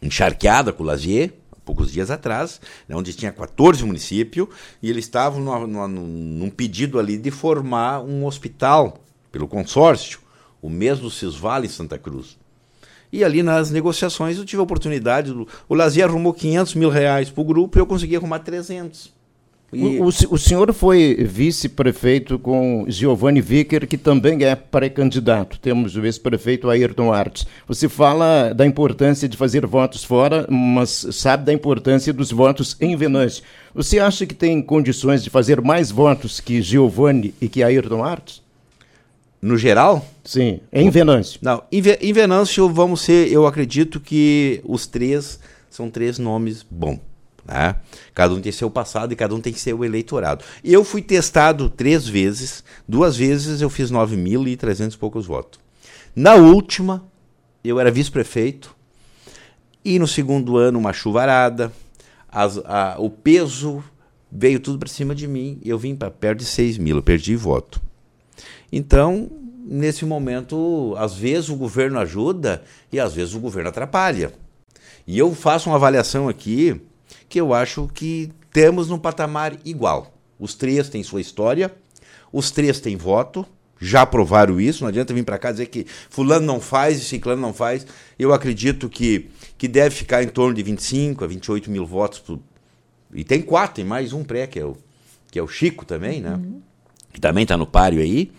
encharqueada 0.00 0.72
com 0.72 0.82
o 0.82 0.86
Lazier, 0.86 1.32
poucos 1.66 1.92
dias 1.92 2.10
atrás, 2.10 2.60
né, 2.88 2.94
onde 2.96 3.12
tinha 3.12 3.32
14 3.32 3.84
municípios, 3.84 4.48
e 4.80 4.88
eles 4.88 5.04
estavam 5.04 5.66
num 5.66 6.48
pedido 6.48 6.98
ali 6.98 7.18
de 7.18 7.30
formar 7.30 8.00
um 8.00 8.24
hospital 8.24 8.98
pelo 9.32 9.48
consórcio, 9.48 10.20
o 10.62 10.70
mesmo 10.70 11.10
Cisvale 11.10 11.68
Santa 11.68 11.98
Cruz. 11.98 12.38
E 13.12 13.24
ali 13.24 13.42
nas 13.42 13.70
negociações 13.70 14.38
eu 14.38 14.44
tive 14.44 14.60
a 14.60 14.62
oportunidade, 14.62 15.32
o 15.68 15.74
Lazier 15.74 16.08
arrumou 16.08 16.32
500 16.32 16.74
mil 16.74 16.88
reais 16.88 17.30
para 17.30 17.40
o 17.40 17.44
grupo 17.44 17.76
e 17.76 17.80
eu 17.80 17.86
consegui 17.86 18.16
arrumar 18.16 18.38
300. 18.38 19.15
E... 19.72 19.98
O, 19.98 20.04
o, 20.04 20.08
o, 20.08 20.38
senhor 20.38 20.72
foi 20.72 21.16
vice-prefeito 21.20 22.38
com 22.38 22.84
Giovanni 22.88 23.40
Vicker, 23.40 23.86
que 23.86 23.98
também 23.98 24.44
é 24.44 24.54
pré-candidato. 24.54 25.58
Temos 25.58 25.96
o 25.96 26.04
ex-prefeito 26.04 26.70
Ayrton 26.70 27.12
Artes. 27.12 27.46
Você 27.66 27.88
fala 27.88 28.52
da 28.52 28.64
importância 28.64 29.28
de 29.28 29.36
fazer 29.36 29.66
votos 29.66 30.04
fora, 30.04 30.46
mas 30.48 31.06
sabe 31.10 31.44
da 31.44 31.52
importância 31.52 32.12
dos 32.12 32.30
votos 32.30 32.76
em 32.80 32.96
Venâncio. 32.96 33.42
Você 33.74 33.98
acha 33.98 34.24
que 34.24 34.34
tem 34.34 34.62
condições 34.62 35.22
de 35.22 35.30
fazer 35.30 35.60
mais 35.60 35.90
votos 35.90 36.38
que 36.38 36.62
Giovanni 36.62 37.34
e 37.40 37.48
que 37.48 37.62
Ayrton 37.62 38.04
Artes? 38.04 38.42
No 39.42 39.58
geral? 39.58 40.06
Sim, 40.24 40.60
em 40.72 40.88
Venâncio. 40.90 41.38
Não, 41.42 41.62
em, 41.70 41.82
em 42.00 42.12
Venâncio 42.12 42.68
vamos 42.68 43.02
ser, 43.02 43.30
eu 43.30 43.46
acredito 43.46 44.00
que 44.00 44.60
os 44.64 44.86
três 44.86 45.38
são 45.68 45.90
três 45.90 46.18
nomes 46.18 46.64
bons. 46.68 47.00
Né? 47.46 47.76
Cada 48.14 48.34
um 48.34 48.40
tem 48.40 48.50
seu 48.50 48.70
passado 48.70 49.12
e 49.12 49.16
cada 49.16 49.34
um 49.34 49.40
tem 49.40 49.52
seu 49.54 49.84
eleitorado. 49.84 50.44
Eu 50.64 50.82
fui 50.82 51.00
testado 51.00 51.70
três 51.70 52.08
vezes, 52.08 52.64
duas 52.88 53.16
vezes 53.16 53.60
eu 53.60 53.70
fiz 53.70 53.90
9.300 53.90 54.94
e 54.94 54.98
poucos 54.98 55.26
votos. 55.26 55.60
Na 56.14 56.34
última, 56.34 57.04
eu 57.62 57.78
era 57.78 57.90
vice-prefeito 57.90 58.74
e 59.84 59.98
no 59.98 60.06
segundo 60.06 60.56
ano 60.56 60.78
uma 60.78 60.92
chuvarada, 60.92 61.72
as, 62.28 62.58
a, 62.64 62.96
o 62.98 63.08
peso 63.08 63.84
veio 64.30 64.58
tudo 64.58 64.78
para 64.78 64.88
cima 64.88 65.14
de 65.14 65.28
mim 65.28 65.60
eu 65.64 65.78
vim 65.78 65.94
para 65.94 66.10
perto 66.10 66.40
de 66.40 66.46
6 66.46 66.78
mil, 66.78 66.96
eu 66.96 67.02
perdi 67.02 67.36
voto. 67.36 67.80
Então, 68.72 69.30
nesse 69.64 70.04
momento, 70.04 70.94
às 70.98 71.14
vezes 71.14 71.48
o 71.48 71.56
governo 71.56 71.98
ajuda 72.00 72.62
e 72.92 72.98
às 72.98 73.14
vezes 73.14 73.34
o 73.34 73.40
governo 73.40 73.68
atrapalha. 73.68 74.32
E 75.06 75.16
eu 75.16 75.32
faço 75.34 75.70
uma 75.70 75.76
avaliação 75.76 76.28
aqui 76.28 76.80
que 77.28 77.40
eu 77.40 77.52
acho 77.52 77.88
que 77.92 78.30
temos 78.52 78.88
num 78.88 78.98
patamar 78.98 79.56
igual. 79.64 80.14
Os 80.38 80.54
três 80.54 80.88
têm 80.88 81.02
sua 81.02 81.20
história, 81.20 81.74
os 82.32 82.50
três 82.50 82.80
têm 82.80 82.96
voto, 82.96 83.46
já 83.80 84.06
provaram 84.06 84.60
isso, 84.60 84.82
não 84.82 84.88
adianta 84.88 85.12
vir 85.12 85.24
para 85.24 85.38
cá 85.38 85.50
dizer 85.50 85.66
que 85.66 85.86
fulano 86.08 86.46
não 86.46 86.60
faz 86.60 86.98
e 86.98 87.04
ciclano 87.04 87.40
não 87.40 87.52
faz. 87.52 87.86
Eu 88.18 88.32
acredito 88.32 88.88
que, 88.88 89.30
que 89.58 89.68
deve 89.68 89.94
ficar 89.94 90.22
em 90.22 90.28
torno 90.28 90.54
de 90.54 90.62
25 90.62 91.24
a 91.24 91.26
28 91.26 91.70
mil 91.70 91.84
votos. 91.84 92.18
Por... 92.18 92.40
E 93.12 93.24
tem 93.24 93.42
quatro, 93.42 93.76
tem 93.76 93.84
mais 93.84 94.12
um 94.12 94.24
pré, 94.24 94.46
que 94.46 94.58
é 94.58 94.64
o, 94.64 94.76
que 95.30 95.38
é 95.38 95.42
o 95.42 95.48
Chico 95.48 95.84
também, 95.84 96.20
né? 96.20 96.34
Uhum. 96.34 96.62
Que 97.12 97.20
também 97.20 97.42
está 97.42 97.56
no 97.56 97.66
páreo 97.66 98.00
aí. 98.00 98.32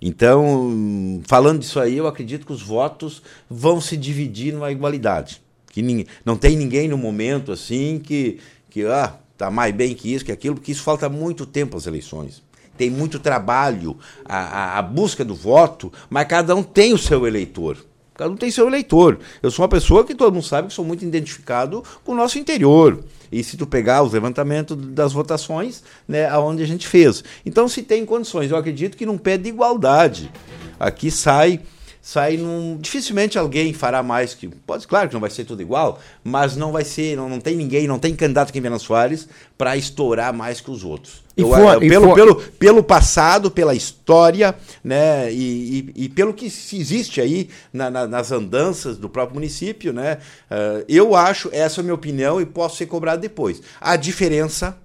Então, 0.00 1.20
falando 1.26 1.58
disso 1.58 1.80
aí, 1.80 1.96
eu 1.96 2.06
acredito 2.06 2.46
que 2.46 2.52
os 2.52 2.62
votos 2.62 3.22
vão 3.50 3.80
se 3.80 3.96
dividir 3.96 4.54
numa 4.54 4.70
igualdade 4.70 5.42
que 5.82 6.06
não 6.24 6.36
tem 6.36 6.56
ninguém 6.56 6.88
no 6.88 6.98
momento 6.98 7.52
assim 7.52 8.00
que, 8.02 8.38
que 8.70 8.84
ah, 8.86 9.14
tá 9.36 9.50
mais 9.50 9.74
bem 9.74 9.94
que 9.94 10.12
isso, 10.12 10.24
que 10.24 10.32
aquilo, 10.32 10.56
porque 10.56 10.72
isso 10.72 10.82
falta 10.82 11.08
muito 11.08 11.46
tempo 11.46 11.76
às 11.76 11.86
eleições. 11.86 12.42
Tem 12.76 12.90
muito 12.90 13.18
trabalho, 13.18 13.96
a, 14.24 14.38
a, 14.38 14.78
a 14.78 14.82
busca 14.82 15.24
do 15.24 15.34
voto, 15.34 15.92
mas 16.08 16.26
cada 16.26 16.54
um 16.54 16.62
tem 16.62 16.92
o 16.92 16.98
seu 16.98 17.26
eleitor. 17.26 17.76
Cada 18.18 18.30
um 18.32 18.36
tem 18.36 18.50
seu 18.50 18.66
eleitor. 18.66 19.20
Eu 19.40 19.48
sou 19.48 19.62
uma 19.62 19.68
pessoa 19.68 20.04
que 20.04 20.12
todo 20.12 20.34
mundo 20.34 20.44
sabe 20.44 20.66
que 20.66 20.74
sou 20.74 20.84
muito 20.84 21.04
identificado 21.04 21.84
com 22.04 22.12
o 22.12 22.16
nosso 22.16 22.36
interior. 22.36 23.04
E 23.30 23.44
se 23.44 23.56
tu 23.56 23.64
pegar 23.64 24.02
os 24.02 24.12
levantamentos 24.12 24.76
das 24.76 25.12
votações, 25.12 25.84
né, 26.06 26.28
aonde 26.28 26.62
a 26.62 26.66
gente 26.66 26.88
fez. 26.88 27.22
Então, 27.46 27.68
se 27.68 27.80
tem 27.80 28.04
condições, 28.04 28.50
eu 28.50 28.56
acredito 28.56 28.96
que 28.96 29.06
num 29.06 29.16
pé 29.16 29.38
de 29.38 29.48
igualdade. 29.48 30.32
Aqui 30.80 31.12
sai 31.12 31.60
sai 32.08 32.38
num. 32.38 32.78
Dificilmente 32.80 33.38
alguém 33.38 33.74
fará 33.74 34.02
mais 34.02 34.32
que. 34.32 34.48
Pode, 34.48 34.88
claro 34.88 35.08
que 35.08 35.14
não 35.14 35.20
vai 35.20 35.28
ser 35.28 35.44
tudo 35.44 35.60
igual, 35.60 36.00
mas 36.24 36.56
não 36.56 36.72
vai 36.72 36.82
ser. 36.82 37.14
Não, 37.14 37.28
não 37.28 37.38
tem 37.38 37.54
ninguém, 37.54 37.86
não 37.86 37.98
tem 37.98 38.16
candidato 38.16 38.48
aqui 38.48 38.58
em 38.58 38.62
Venâncio 38.62 38.86
Soares 38.86 39.28
para 39.58 39.76
estourar 39.76 40.32
mais 40.32 40.58
que 40.58 40.70
os 40.70 40.84
outros. 40.84 41.22
Eu, 41.36 41.48
for, 41.48 41.74
eu, 41.74 41.80
pelo, 41.80 42.06
for... 42.06 42.14
pelo, 42.14 42.36
pelo 42.36 42.82
passado, 42.82 43.50
pela 43.50 43.74
história, 43.74 44.54
né? 44.82 45.30
E, 45.30 45.92
e, 45.94 46.04
e 46.04 46.08
pelo 46.08 46.32
que 46.32 46.46
existe 46.46 47.20
aí 47.20 47.50
na, 47.70 47.90
na, 47.90 48.06
nas 48.06 48.32
andanças 48.32 48.96
do 48.96 49.10
próprio 49.10 49.34
município, 49.34 49.92
né? 49.92 50.16
Uh, 50.50 50.84
eu 50.88 51.14
acho, 51.14 51.50
essa 51.52 51.80
é 51.80 51.82
a 51.82 51.84
minha 51.84 51.94
opinião, 51.94 52.40
e 52.40 52.46
posso 52.46 52.76
ser 52.76 52.86
cobrado 52.86 53.20
depois. 53.20 53.60
A 53.78 53.96
diferença, 53.96 54.78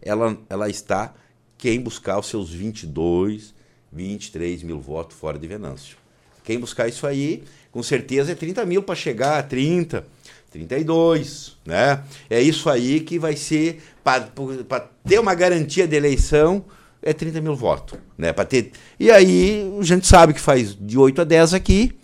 ela, 0.00 0.34
ela 0.48 0.70
está 0.70 1.12
quem 1.58 1.78
buscar 1.78 2.18
os 2.18 2.26
seus 2.26 2.50
22, 2.50 3.52
23 3.92 4.62
mil 4.62 4.80
votos 4.80 5.14
fora 5.14 5.38
de 5.38 5.46
Venâncio. 5.46 6.03
Quem 6.44 6.60
buscar 6.60 6.86
isso 6.86 7.06
aí, 7.06 7.42
com 7.72 7.82
certeza 7.82 8.30
é 8.30 8.34
30 8.34 8.64
mil 8.66 8.82
para 8.82 8.94
chegar 8.94 9.38
a 9.38 9.42
30, 9.42 10.04
32, 10.52 11.56
né? 11.66 12.04
É 12.30 12.40
isso 12.40 12.70
aí 12.70 13.00
que 13.00 13.18
vai 13.18 13.34
ser, 13.34 13.82
para 14.04 14.80
ter 15.04 15.18
uma 15.18 15.34
garantia 15.34 15.88
de 15.88 15.96
eleição, 15.96 16.64
é 17.02 17.12
30 17.12 17.40
mil 17.40 17.56
votos, 17.56 17.98
né? 18.16 18.32
Ter... 18.32 18.70
E 19.00 19.10
aí 19.10 19.74
a 19.80 19.82
gente 19.82 20.06
sabe 20.06 20.34
que 20.34 20.40
faz 20.40 20.76
de 20.78 20.98
8 20.98 21.22
a 21.22 21.24
10 21.24 21.54
aqui, 21.54 21.96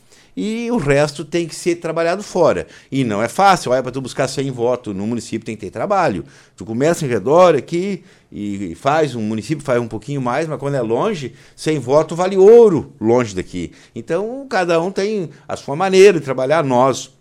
e 0.42 0.70
o 0.70 0.78
resto 0.78 1.23
tem 1.23 1.47
que 1.47 1.54
ser 1.54 1.75
trabalhado 1.76 2.23
fora. 2.23 2.66
E 2.90 3.04
não 3.04 3.23
é 3.23 3.28
fácil, 3.28 3.73
olha, 3.73 3.82
para 3.82 3.92
tu 3.92 4.00
buscar 4.00 4.26
100 4.26 4.50
votos 4.50 4.97
no 4.97 5.06
município 5.06 5.44
tem 5.44 5.54
que 5.54 5.66
ter 5.66 5.70
trabalho. 5.70 6.25
Tu 6.56 6.64
começa 6.64 7.04
em 7.04 7.09
redor 7.11 7.54
aqui 7.54 8.02
e 8.32 8.75
faz, 8.75 9.14
um 9.14 9.20
município 9.20 9.62
faz 9.62 9.78
um 9.78 9.87
pouquinho 9.87 10.23
mais, 10.23 10.49
mas 10.49 10.59
quando 10.59 10.76
é 10.76 10.80
longe, 10.80 11.35
100 11.54 11.78
votos 11.80 12.16
vale 12.16 12.38
ouro 12.38 12.94
longe 12.99 13.35
daqui. 13.35 13.73
Então, 13.94 14.47
cada 14.49 14.80
um 14.80 14.90
tem 14.90 15.28
a 15.47 15.56
sua 15.56 15.76
maneira 15.76 16.18
de 16.18 16.25
trabalhar. 16.25 16.64
Nós 16.64 17.14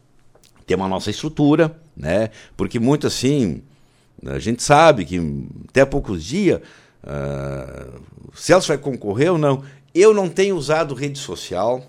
temos 0.65 0.85
a 0.85 0.89
nossa 0.89 1.09
estrutura, 1.09 1.77
né? 1.97 2.29
Porque 2.55 2.79
muito 2.79 3.05
assim, 3.05 3.61
a 4.25 4.39
gente 4.39 4.63
sabe 4.63 5.03
que 5.03 5.19
até 5.67 5.83
poucos 5.83 6.23
dias, 6.23 6.61
uh, 7.03 7.99
o 8.33 8.37
Celso 8.37 8.69
vai 8.69 8.77
concorrer 8.77 9.33
ou 9.33 9.37
não. 9.37 9.61
Eu 9.93 10.13
não 10.13 10.29
tenho 10.29 10.55
usado 10.55 10.95
rede 10.95 11.19
social, 11.19 11.83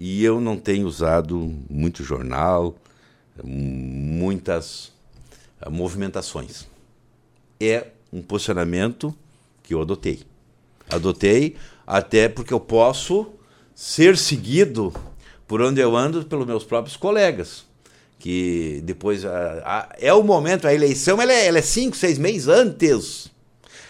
e 0.00 0.24
eu 0.24 0.40
não 0.40 0.56
tenho 0.56 0.86
usado 0.86 1.54
muito 1.68 2.02
jornal, 2.02 2.74
muitas 3.44 4.90
eh, 5.60 5.68
movimentações. 5.68 6.66
É 7.60 7.88
um 8.10 8.22
posicionamento 8.22 9.14
que 9.62 9.74
eu 9.74 9.82
adotei. 9.82 10.22
Adotei 10.88 11.56
até 11.86 12.30
porque 12.30 12.54
eu 12.54 12.58
posso 12.58 13.30
ser 13.74 14.16
seguido 14.16 14.90
por 15.46 15.60
onde 15.60 15.80
eu 15.82 15.94
ando 15.94 16.24
pelos 16.24 16.46
meus 16.46 16.64
próprios 16.64 16.96
colegas. 16.96 17.66
Que 18.18 18.80
depois 18.84 19.24
a, 19.24 19.62
a, 19.64 19.96
é 19.98 20.12
o 20.14 20.22
momento, 20.22 20.66
a 20.66 20.74
eleição 20.74 21.20
ela 21.20 21.32
é, 21.32 21.46
ela 21.46 21.58
é 21.58 21.62
cinco, 21.62 21.94
seis 21.94 22.18
meses 22.18 22.48
antes. 22.48 23.30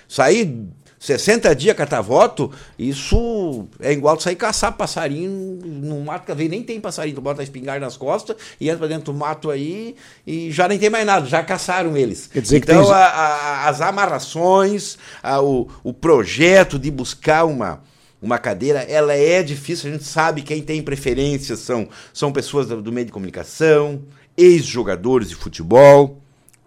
Sair 0.09 0.67
60 1.01 1.57
dias 1.57 1.75
catar 1.75 2.03
voto, 2.03 2.53
isso 2.79 3.67
é 3.81 3.91
igual 3.91 4.21
sair 4.21 4.37
caçar 4.37 4.77
passarinho 4.77 5.59
no 5.65 6.03
mato, 6.03 6.27
que 6.27 6.31
às 6.31 6.37
vezes 6.37 6.51
nem 6.51 6.63
tem 6.63 6.79
passarinho, 6.79 7.17
tu 7.17 7.23
bota 7.23 7.41
a 7.41 7.43
espingarda 7.43 7.87
nas 7.87 7.97
costas 7.97 8.37
e 8.61 8.69
entra 8.69 8.81
pra 8.81 8.87
dentro 8.87 9.11
do 9.11 9.19
mato 9.19 9.51
aí 9.51 9.97
e 10.27 10.53
já 10.53 10.69
nem 10.69 10.79
tem 10.79 10.91
mais 10.91 11.07
nada, 11.07 11.25
já 11.25 11.43
caçaram 11.43 11.97
eles. 11.97 12.27
Quer 12.27 12.43
dizer 12.43 12.59
então, 12.59 12.83
que 12.83 12.89
tem... 12.89 12.95
a, 12.95 13.07
a, 13.07 13.69
as 13.71 13.81
amarrações, 13.81 14.99
a, 15.23 15.41
o, 15.41 15.69
o 15.83 15.95
projeto 15.95 16.79
de 16.79 16.91
buscar 16.91 17.45
uma 17.47 17.81
uma 18.23 18.39
cadeira, 18.39 18.81
ela 18.81 19.15
é 19.15 19.43
difícil, 19.43 19.89
a 19.89 19.93
gente 19.95 20.05
sabe 20.05 20.43
quem 20.43 20.61
tem 20.61 20.83
preferência 20.83 21.57
são, 21.57 21.89
são 22.13 22.31
pessoas 22.31 22.67
do, 22.67 22.83
do 22.83 22.93
meio 22.93 23.07
de 23.07 23.13
comunicação, 23.13 24.03
ex-jogadores 24.37 25.31
de 25.31 25.35
futebol, 25.35 26.21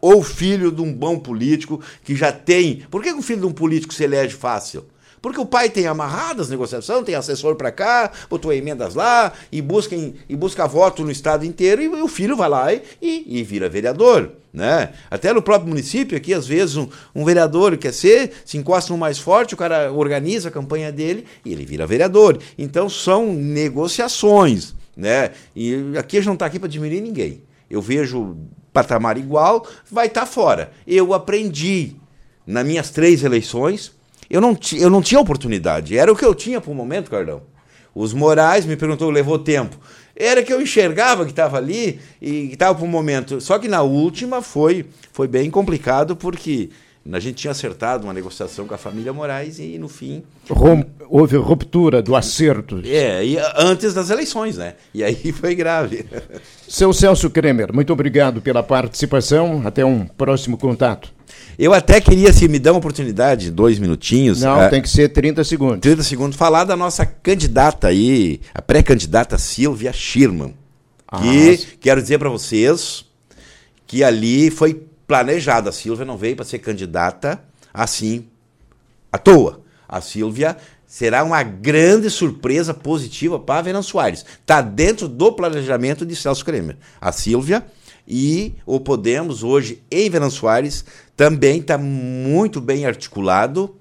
ou 0.04 0.22
filho 0.22 0.70
de 0.70 0.82
um 0.82 0.92
bom 0.92 1.18
político 1.18 1.80
que 2.04 2.14
já 2.14 2.30
tem. 2.30 2.84
Por 2.92 3.02
que 3.02 3.10
o 3.14 3.22
filho 3.22 3.40
de 3.40 3.48
um 3.48 3.54
político 3.54 3.94
se 3.94 4.04
elege 4.04 4.36
fácil? 4.36 4.86
Porque 5.22 5.40
o 5.40 5.46
pai 5.46 5.70
tem 5.70 5.88
amarradas 5.88 6.50
negociação, 6.50 7.06
tem 7.06 7.16
assessor 7.16 7.56
para 7.56 7.72
cá, 7.72 8.12
botou 8.30 8.52
emendas 8.52 8.96
lá 8.96 9.32
e 9.50 9.62
busca, 9.62 9.96
e 9.96 10.36
busca 10.36 10.68
voto 10.68 11.06
no 11.06 11.10
estado 11.10 11.46
inteiro 11.46 11.82
e, 11.82 11.88
o 11.88 12.10
filho 12.10 12.36
vai 12.36 12.50
lá 12.50 12.74
e, 12.74 12.82
e, 13.02 13.40
e, 13.40 13.44
vira 13.44 13.70
vereador. 13.70 14.34
Né? 14.52 14.92
Até 15.10 15.32
no 15.32 15.42
próprio 15.42 15.70
município 15.70 16.18
aqui, 16.18 16.34
às 16.34 16.46
vezes, 16.46 16.76
um, 16.76 16.90
um 17.16 17.24
vereador 17.24 17.78
quer 17.78 17.94
ser, 17.94 18.34
se 18.44 18.58
encosta 18.58 18.92
no 18.92 19.00
mais 19.00 19.18
forte, 19.18 19.54
o 19.54 19.58
cara 19.58 19.90
organiza 19.90 20.50
a 20.50 20.52
campanha 20.52 20.92
dele 20.92 21.26
e 21.46 21.54
ele 21.54 21.66
vira 21.66 21.88
vereador. 21.88 22.40
Então 22.58 22.90
são 22.90 23.32
negociações. 23.32 24.76
Né? 24.98 25.32
E 25.56 25.94
aqui 25.98 26.18
a 26.18 26.20
gente 26.20 26.28
não 26.28 26.34
está 26.34 26.48
aqui 26.48 26.60
para 26.60 26.68
diminuir 26.68 27.00
ninguém. 27.00 27.42
Eu 27.70 27.82
vejo 27.82 28.36
patamar 28.74 29.18
igual, 29.18 29.66
vai 29.90 30.08
estar 30.08 30.22
tá 30.22 30.28
fora. 30.28 30.72
Eu 30.86 31.14
aprendi 31.14 31.96
nas 32.46 32.66
minhas 32.66 32.90
três 32.90 33.24
eleições, 33.24 33.94
eu 34.30 34.42
não, 34.42 34.58
eu 34.74 34.90
não 34.90 35.02
tinha 35.02 35.22
oportunidade, 35.22 35.98
era 35.98 36.12
o 36.12 36.16
que 36.16 36.26
eu 36.26 36.34
tinha 36.34 36.60
para 36.60 36.72
o 36.72 36.76
momento, 36.76 37.12
Cardão. 37.12 37.42
Os 37.96 38.14
Moraes 38.14 38.66
me 38.66 38.76
perguntou, 38.76 39.12
levou 39.12 39.38
tempo. 39.38 39.78
Era 40.16 40.44
que 40.44 40.52
eu 40.52 40.62
enxergava 40.62 41.26
que 41.26 41.32
estava 41.32 41.58
ali 41.58 42.00
e 42.22 42.52
estava 42.52 42.76
para 42.76 42.86
o 42.86 42.88
momento. 42.88 43.40
Só 43.40 43.60
que 43.60 43.68
na 43.68 43.84
última 43.84 44.42
foi, 44.42 44.88
foi 45.12 45.28
bem 45.28 45.52
complicado 45.52 46.16
porque 46.16 46.72
A 47.12 47.20
gente 47.20 47.36
tinha 47.36 47.52
acertado 47.52 48.06
uma 48.06 48.14
negociação 48.14 48.66
com 48.66 48.74
a 48.74 48.78
família 48.78 49.12
Moraes 49.12 49.60
e, 49.60 49.78
no 49.78 49.90
fim. 49.90 50.24
Rom 50.50 50.84
houve 51.10 51.36
ruptura 51.36 52.02
do 52.02 52.16
acerto. 52.16 52.82
É, 52.86 53.26
e 53.26 53.38
antes 53.58 53.94
das 53.94 54.10
eleições, 54.10 54.56
né? 54.56 54.76
E 54.94 55.04
aí 55.04 55.32
foi 55.34 55.54
grave. 55.54 56.06
Seu 56.68 56.94
Celso 56.94 57.30
Kremer, 57.30 57.74
muito 57.74 57.92
obrigado 57.92 58.42
pela 58.42 58.64
participação. 58.64 59.62
Até 59.66 59.84
um 59.84 60.06
próximo 60.06 60.58
contato. 60.58 61.12
Eu 61.60 61.74
até 61.74 62.00
queria, 62.00 62.32
se 62.32 62.48
me 62.48 62.58
dá 62.58 62.72
uma 62.72 62.80
oportunidade, 62.80 63.52
dois 63.52 63.78
minutinhos. 63.80 64.42
Não, 64.42 64.62
a... 64.62 64.70
tem 64.70 64.82
que 64.82 64.90
ser 64.90 65.10
30 65.10 65.44
segundos. 65.44 65.80
30 65.82 66.04
segundos, 66.04 66.38
falar 66.38 66.64
da 66.64 66.76
nossa 66.76 67.06
candidata 67.06 67.90
aí, 67.90 68.40
a 68.54 68.62
pré-candidata 68.62 69.38
Silvia 69.38 69.92
Schirman. 69.92 70.54
Ah, 71.06 71.20
que 71.20 71.58
quero 71.82 72.02
dizer 72.02 72.18
para 72.18 72.30
vocês 72.30 73.06
que 73.86 74.04
ali 74.04 74.50
foi 74.50 74.82
planejada. 75.08 75.70
A 75.70 75.74
Silvia 75.74 76.06
não 76.06 76.18
veio 76.18 76.36
para 76.36 76.46
ser 76.46 76.60
candidata 76.60 77.44
assim, 77.74 78.28
à 79.12 79.18
toa. 79.18 79.62
A 79.88 80.00
Silvia 80.02 80.58
será 80.86 81.24
uma 81.24 81.42
grande 81.42 82.10
surpresa 82.10 82.74
positiva 82.74 83.40
para 83.40 83.64
Venan 83.64 83.82
Soares. 83.82 84.26
Está 84.42 84.62
dentro 84.62 85.08
do 85.08 85.32
planejamento 85.34 86.06
de 86.06 86.16
Celso 86.16 86.46
Kremer. 86.46 86.78
A 87.02 87.12
Silvia 87.12 87.66
e 88.08 88.54
o 88.66 88.80
Podemos, 88.80 89.44
hoje 89.44 89.82
em 89.90 90.10
Venan 90.10 90.30
Soares, 90.30 90.86
também 91.16 91.60
está 91.60 91.78
muito 91.78 92.62
bem 92.62 92.86
articulado. 92.86 93.76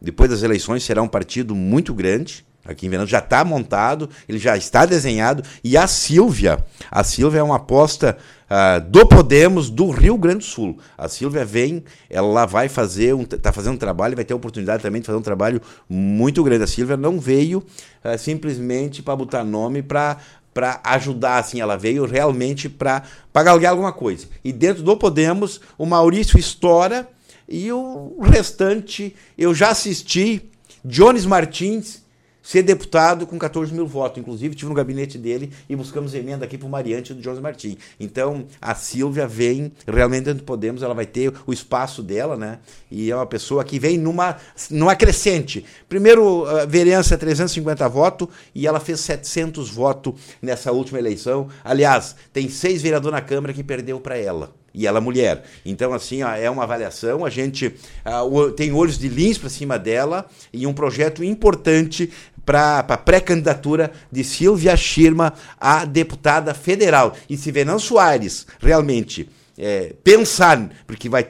Depois 0.00 0.30
das 0.30 0.42
eleições 0.42 0.82
será 0.82 1.02
um 1.02 1.08
partido 1.08 1.54
muito 1.54 1.94
grande 1.94 2.44
aqui 2.70 2.86
em 2.86 2.90
Venâncio 2.90 3.10
já 3.10 3.18
está 3.18 3.44
montado, 3.44 4.08
ele 4.28 4.38
já 4.38 4.56
está 4.56 4.86
desenhado 4.86 5.42
e 5.62 5.76
a 5.76 5.86
Silvia, 5.86 6.64
a 6.90 7.02
Silvia 7.02 7.40
é 7.40 7.42
uma 7.42 7.56
aposta 7.56 8.16
uh, 8.50 8.80
do 8.88 9.06
Podemos 9.06 9.70
do 9.70 9.90
Rio 9.90 10.16
Grande 10.16 10.38
do 10.38 10.44
Sul. 10.44 10.78
A 10.96 11.08
Silvia 11.08 11.44
vem, 11.44 11.84
ela 12.08 12.46
vai 12.46 12.68
fazer 12.68 13.14
um, 13.14 13.22
está 13.22 13.52
fazendo 13.52 13.74
um 13.74 13.78
trabalho, 13.78 14.16
vai 14.16 14.24
ter 14.24 14.32
a 14.32 14.36
oportunidade 14.36 14.82
também 14.82 15.00
de 15.00 15.06
fazer 15.06 15.18
um 15.18 15.22
trabalho 15.22 15.60
muito 15.88 16.42
grande. 16.42 16.64
A 16.64 16.66
Silvia 16.66 16.96
não 16.96 17.18
veio 17.18 17.58
uh, 18.04 18.18
simplesmente 18.18 19.02
para 19.02 19.16
botar 19.16 19.44
nome 19.44 19.82
para 19.82 20.16
para 20.52 20.80
ajudar, 20.82 21.38
assim, 21.38 21.60
ela 21.60 21.76
veio 21.76 22.04
realmente 22.04 22.68
para 22.68 23.04
galgar 23.32 23.70
alguma 23.70 23.92
coisa. 23.92 24.26
E 24.42 24.52
dentro 24.52 24.82
do 24.82 24.96
Podemos, 24.96 25.60
o 25.78 25.86
Maurício 25.86 26.36
estoura 26.40 27.08
e 27.48 27.70
o 27.70 28.20
restante 28.20 29.14
eu 29.38 29.54
já 29.54 29.70
assisti. 29.70 30.50
Jones 30.84 31.24
Martins 31.24 32.02
ser 32.42 32.62
deputado 32.62 33.26
com 33.26 33.38
14 33.38 33.72
mil 33.72 33.86
votos. 33.86 34.18
Inclusive, 34.18 34.54
tive 34.54 34.68
no 34.68 34.74
gabinete 34.74 35.18
dele 35.18 35.52
e 35.68 35.76
buscamos 35.76 36.14
emenda 36.14 36.44
aqui 36.44 36.56
para 36.56 36.66
o 36.66 36.70
Mariante 36.70 37.14
do 37.14 37.22
José 37.22 37.40
Martins. 37.40 37.76
Então, 37.98 38.46
a 38.60 38.74
Silvia 38.74 39.26
vem 39.26 39.72
realmente 39.86 40.24
dentro 40.24 40.40
do 40.40 40.44
Podemos, 40.44 40.82
ela 40.82 40.94
vai 40.94 41.06
ter 41.06 41.32
o 41.46 41.52
espaço 41.52 42.02
dela, 42.02 42.36
né? 42.36 42.58
E 42.90 43.10
é 43.10 43.16
uma 43.16 43.26
pessoa 43.26 43.64
que 43.64 43.78
vem 43.78 43.98
numa, 43.98 44.36
numa 44.70 44.96
crescente. 44.96 45.64
Primeiro, 45.88 46.46
a 46.46 46.66
vereança 46.66 47.14
é 47.14 47.16
350 47.16 47.88
votos 47.88 48.28
e 48.54 48.66
ela 48.66 48.80
fez 48.80 49.00
700 49.00 49.70
votos 49.70 50.14
nessa 50.40 50.72
última 50.72 50.98
eleição. 50.98 51.48
Aliás, 51.64 52.16
tem 52.32 52.48
seis 52.48 52.82
vereadores 52.82 53.14
na 53.14 53.20
Câmara 53.22 53.52
que 53.52 53.62
perdeu 53.62 54.00
para 54.00 54.16
ela 54.16 54.59
e 54.72 54.86
ela 54.86 54.98
é 54.98 55.00
mulher. 55.00 55.44
Então, 55.64 55.92
assim, 55.92 56.22
é 56.22 56.50
uma 56.50 56.62
avaliação. 56.62 57.24
A 57.24 57.30
gente 57.30 57.66
uh, 57.66 58.50
tem 58.52 58.72
olhos 58.72 58.98
de 58.98 59.08
lins 59.08 59.38
para 59.38 59.48
cima 59.48 59.78
dela 59.78 60.26
e 60.52 60.66
um 60.66 60.72
projeto 60.72 61.24
importante 61.24 62.10
para 62.44 62.80
a 62.80 62.96
pré-candidatura 62.96 63.92
de 64.10 64.24
Silvia 64.24 64.76
Schirma 64.76 65.34
a 65.58 65.84
deputada 65.84 66.54
federal. 66.54 67.14
E 67.28 67.36
se 67.36 67.50
Venan 67.52 67.78
Soares 67.78 68.46
realmente 68.60 69.28
é, 69.58 69.94
pensar, 70.02 70.70
porque 70.86 71.08
vai 71.08 71.26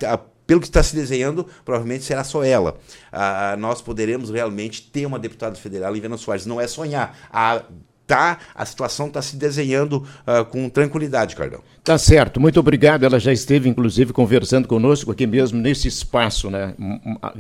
pelo 0.46 0.60
que 0.60 0.66
está 0.66 0.82
se 0.82 0.96
desenhando, 0.96 1.46
provavelmente 1.64 2.02
será 2.02 2.24
só 2.24 2.42
ela. 2.42 2.76
Ah, 3.12 3.54
nós 3.56 3.80
poderemos 3.80 4.30
realmente 4.30 4.82
ter 4.82 5.06
uma 5.06 5.16
deputada 5.16 5.54
federal 5.54 5.94
em 5.96 6.00
Venan 6.00 6.16
Soares. 6.16 6.44
Não 6.44 6.60
é 6.60 6.66
sonhar. 6.66 7.16
Tá, 8.10 8.38
a 8.52 8.66
situação 8.66 9.06
está 9.06 9.22
se 9.22 9.36
desenhando 9.36 10.04
uh, 10.26 10.44
com 10.46 10.68
tranquilidade, 10.68 11.36
Cardão. 11.36 11.60
Tá 11.84 11.96
certo, 11.96 12.40
muito 12.40 12.58
obrigado. 12.58 13.04
Ela 13.04 13.20
já 13.20 13.32
esteve, 13.32 13.68
inclusive, 13.68 14.12
conversando 14.12 14.66
conosco 14.66 15.12
aqui 15.12 15.28
mesmo 15.28 15.60
nesse 15.60 15.86
espaço, 15.86 16.50
né? 16.50 16.74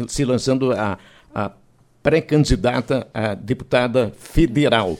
Se 0.06 0.24
lançando 0.24 0.70
a, 0.70 0.96
a 1.34 1.50
pré-candidata 2.04 3.08
a 3.12 3.34
deputada 3.34 4.12
federal. 4.16 4.96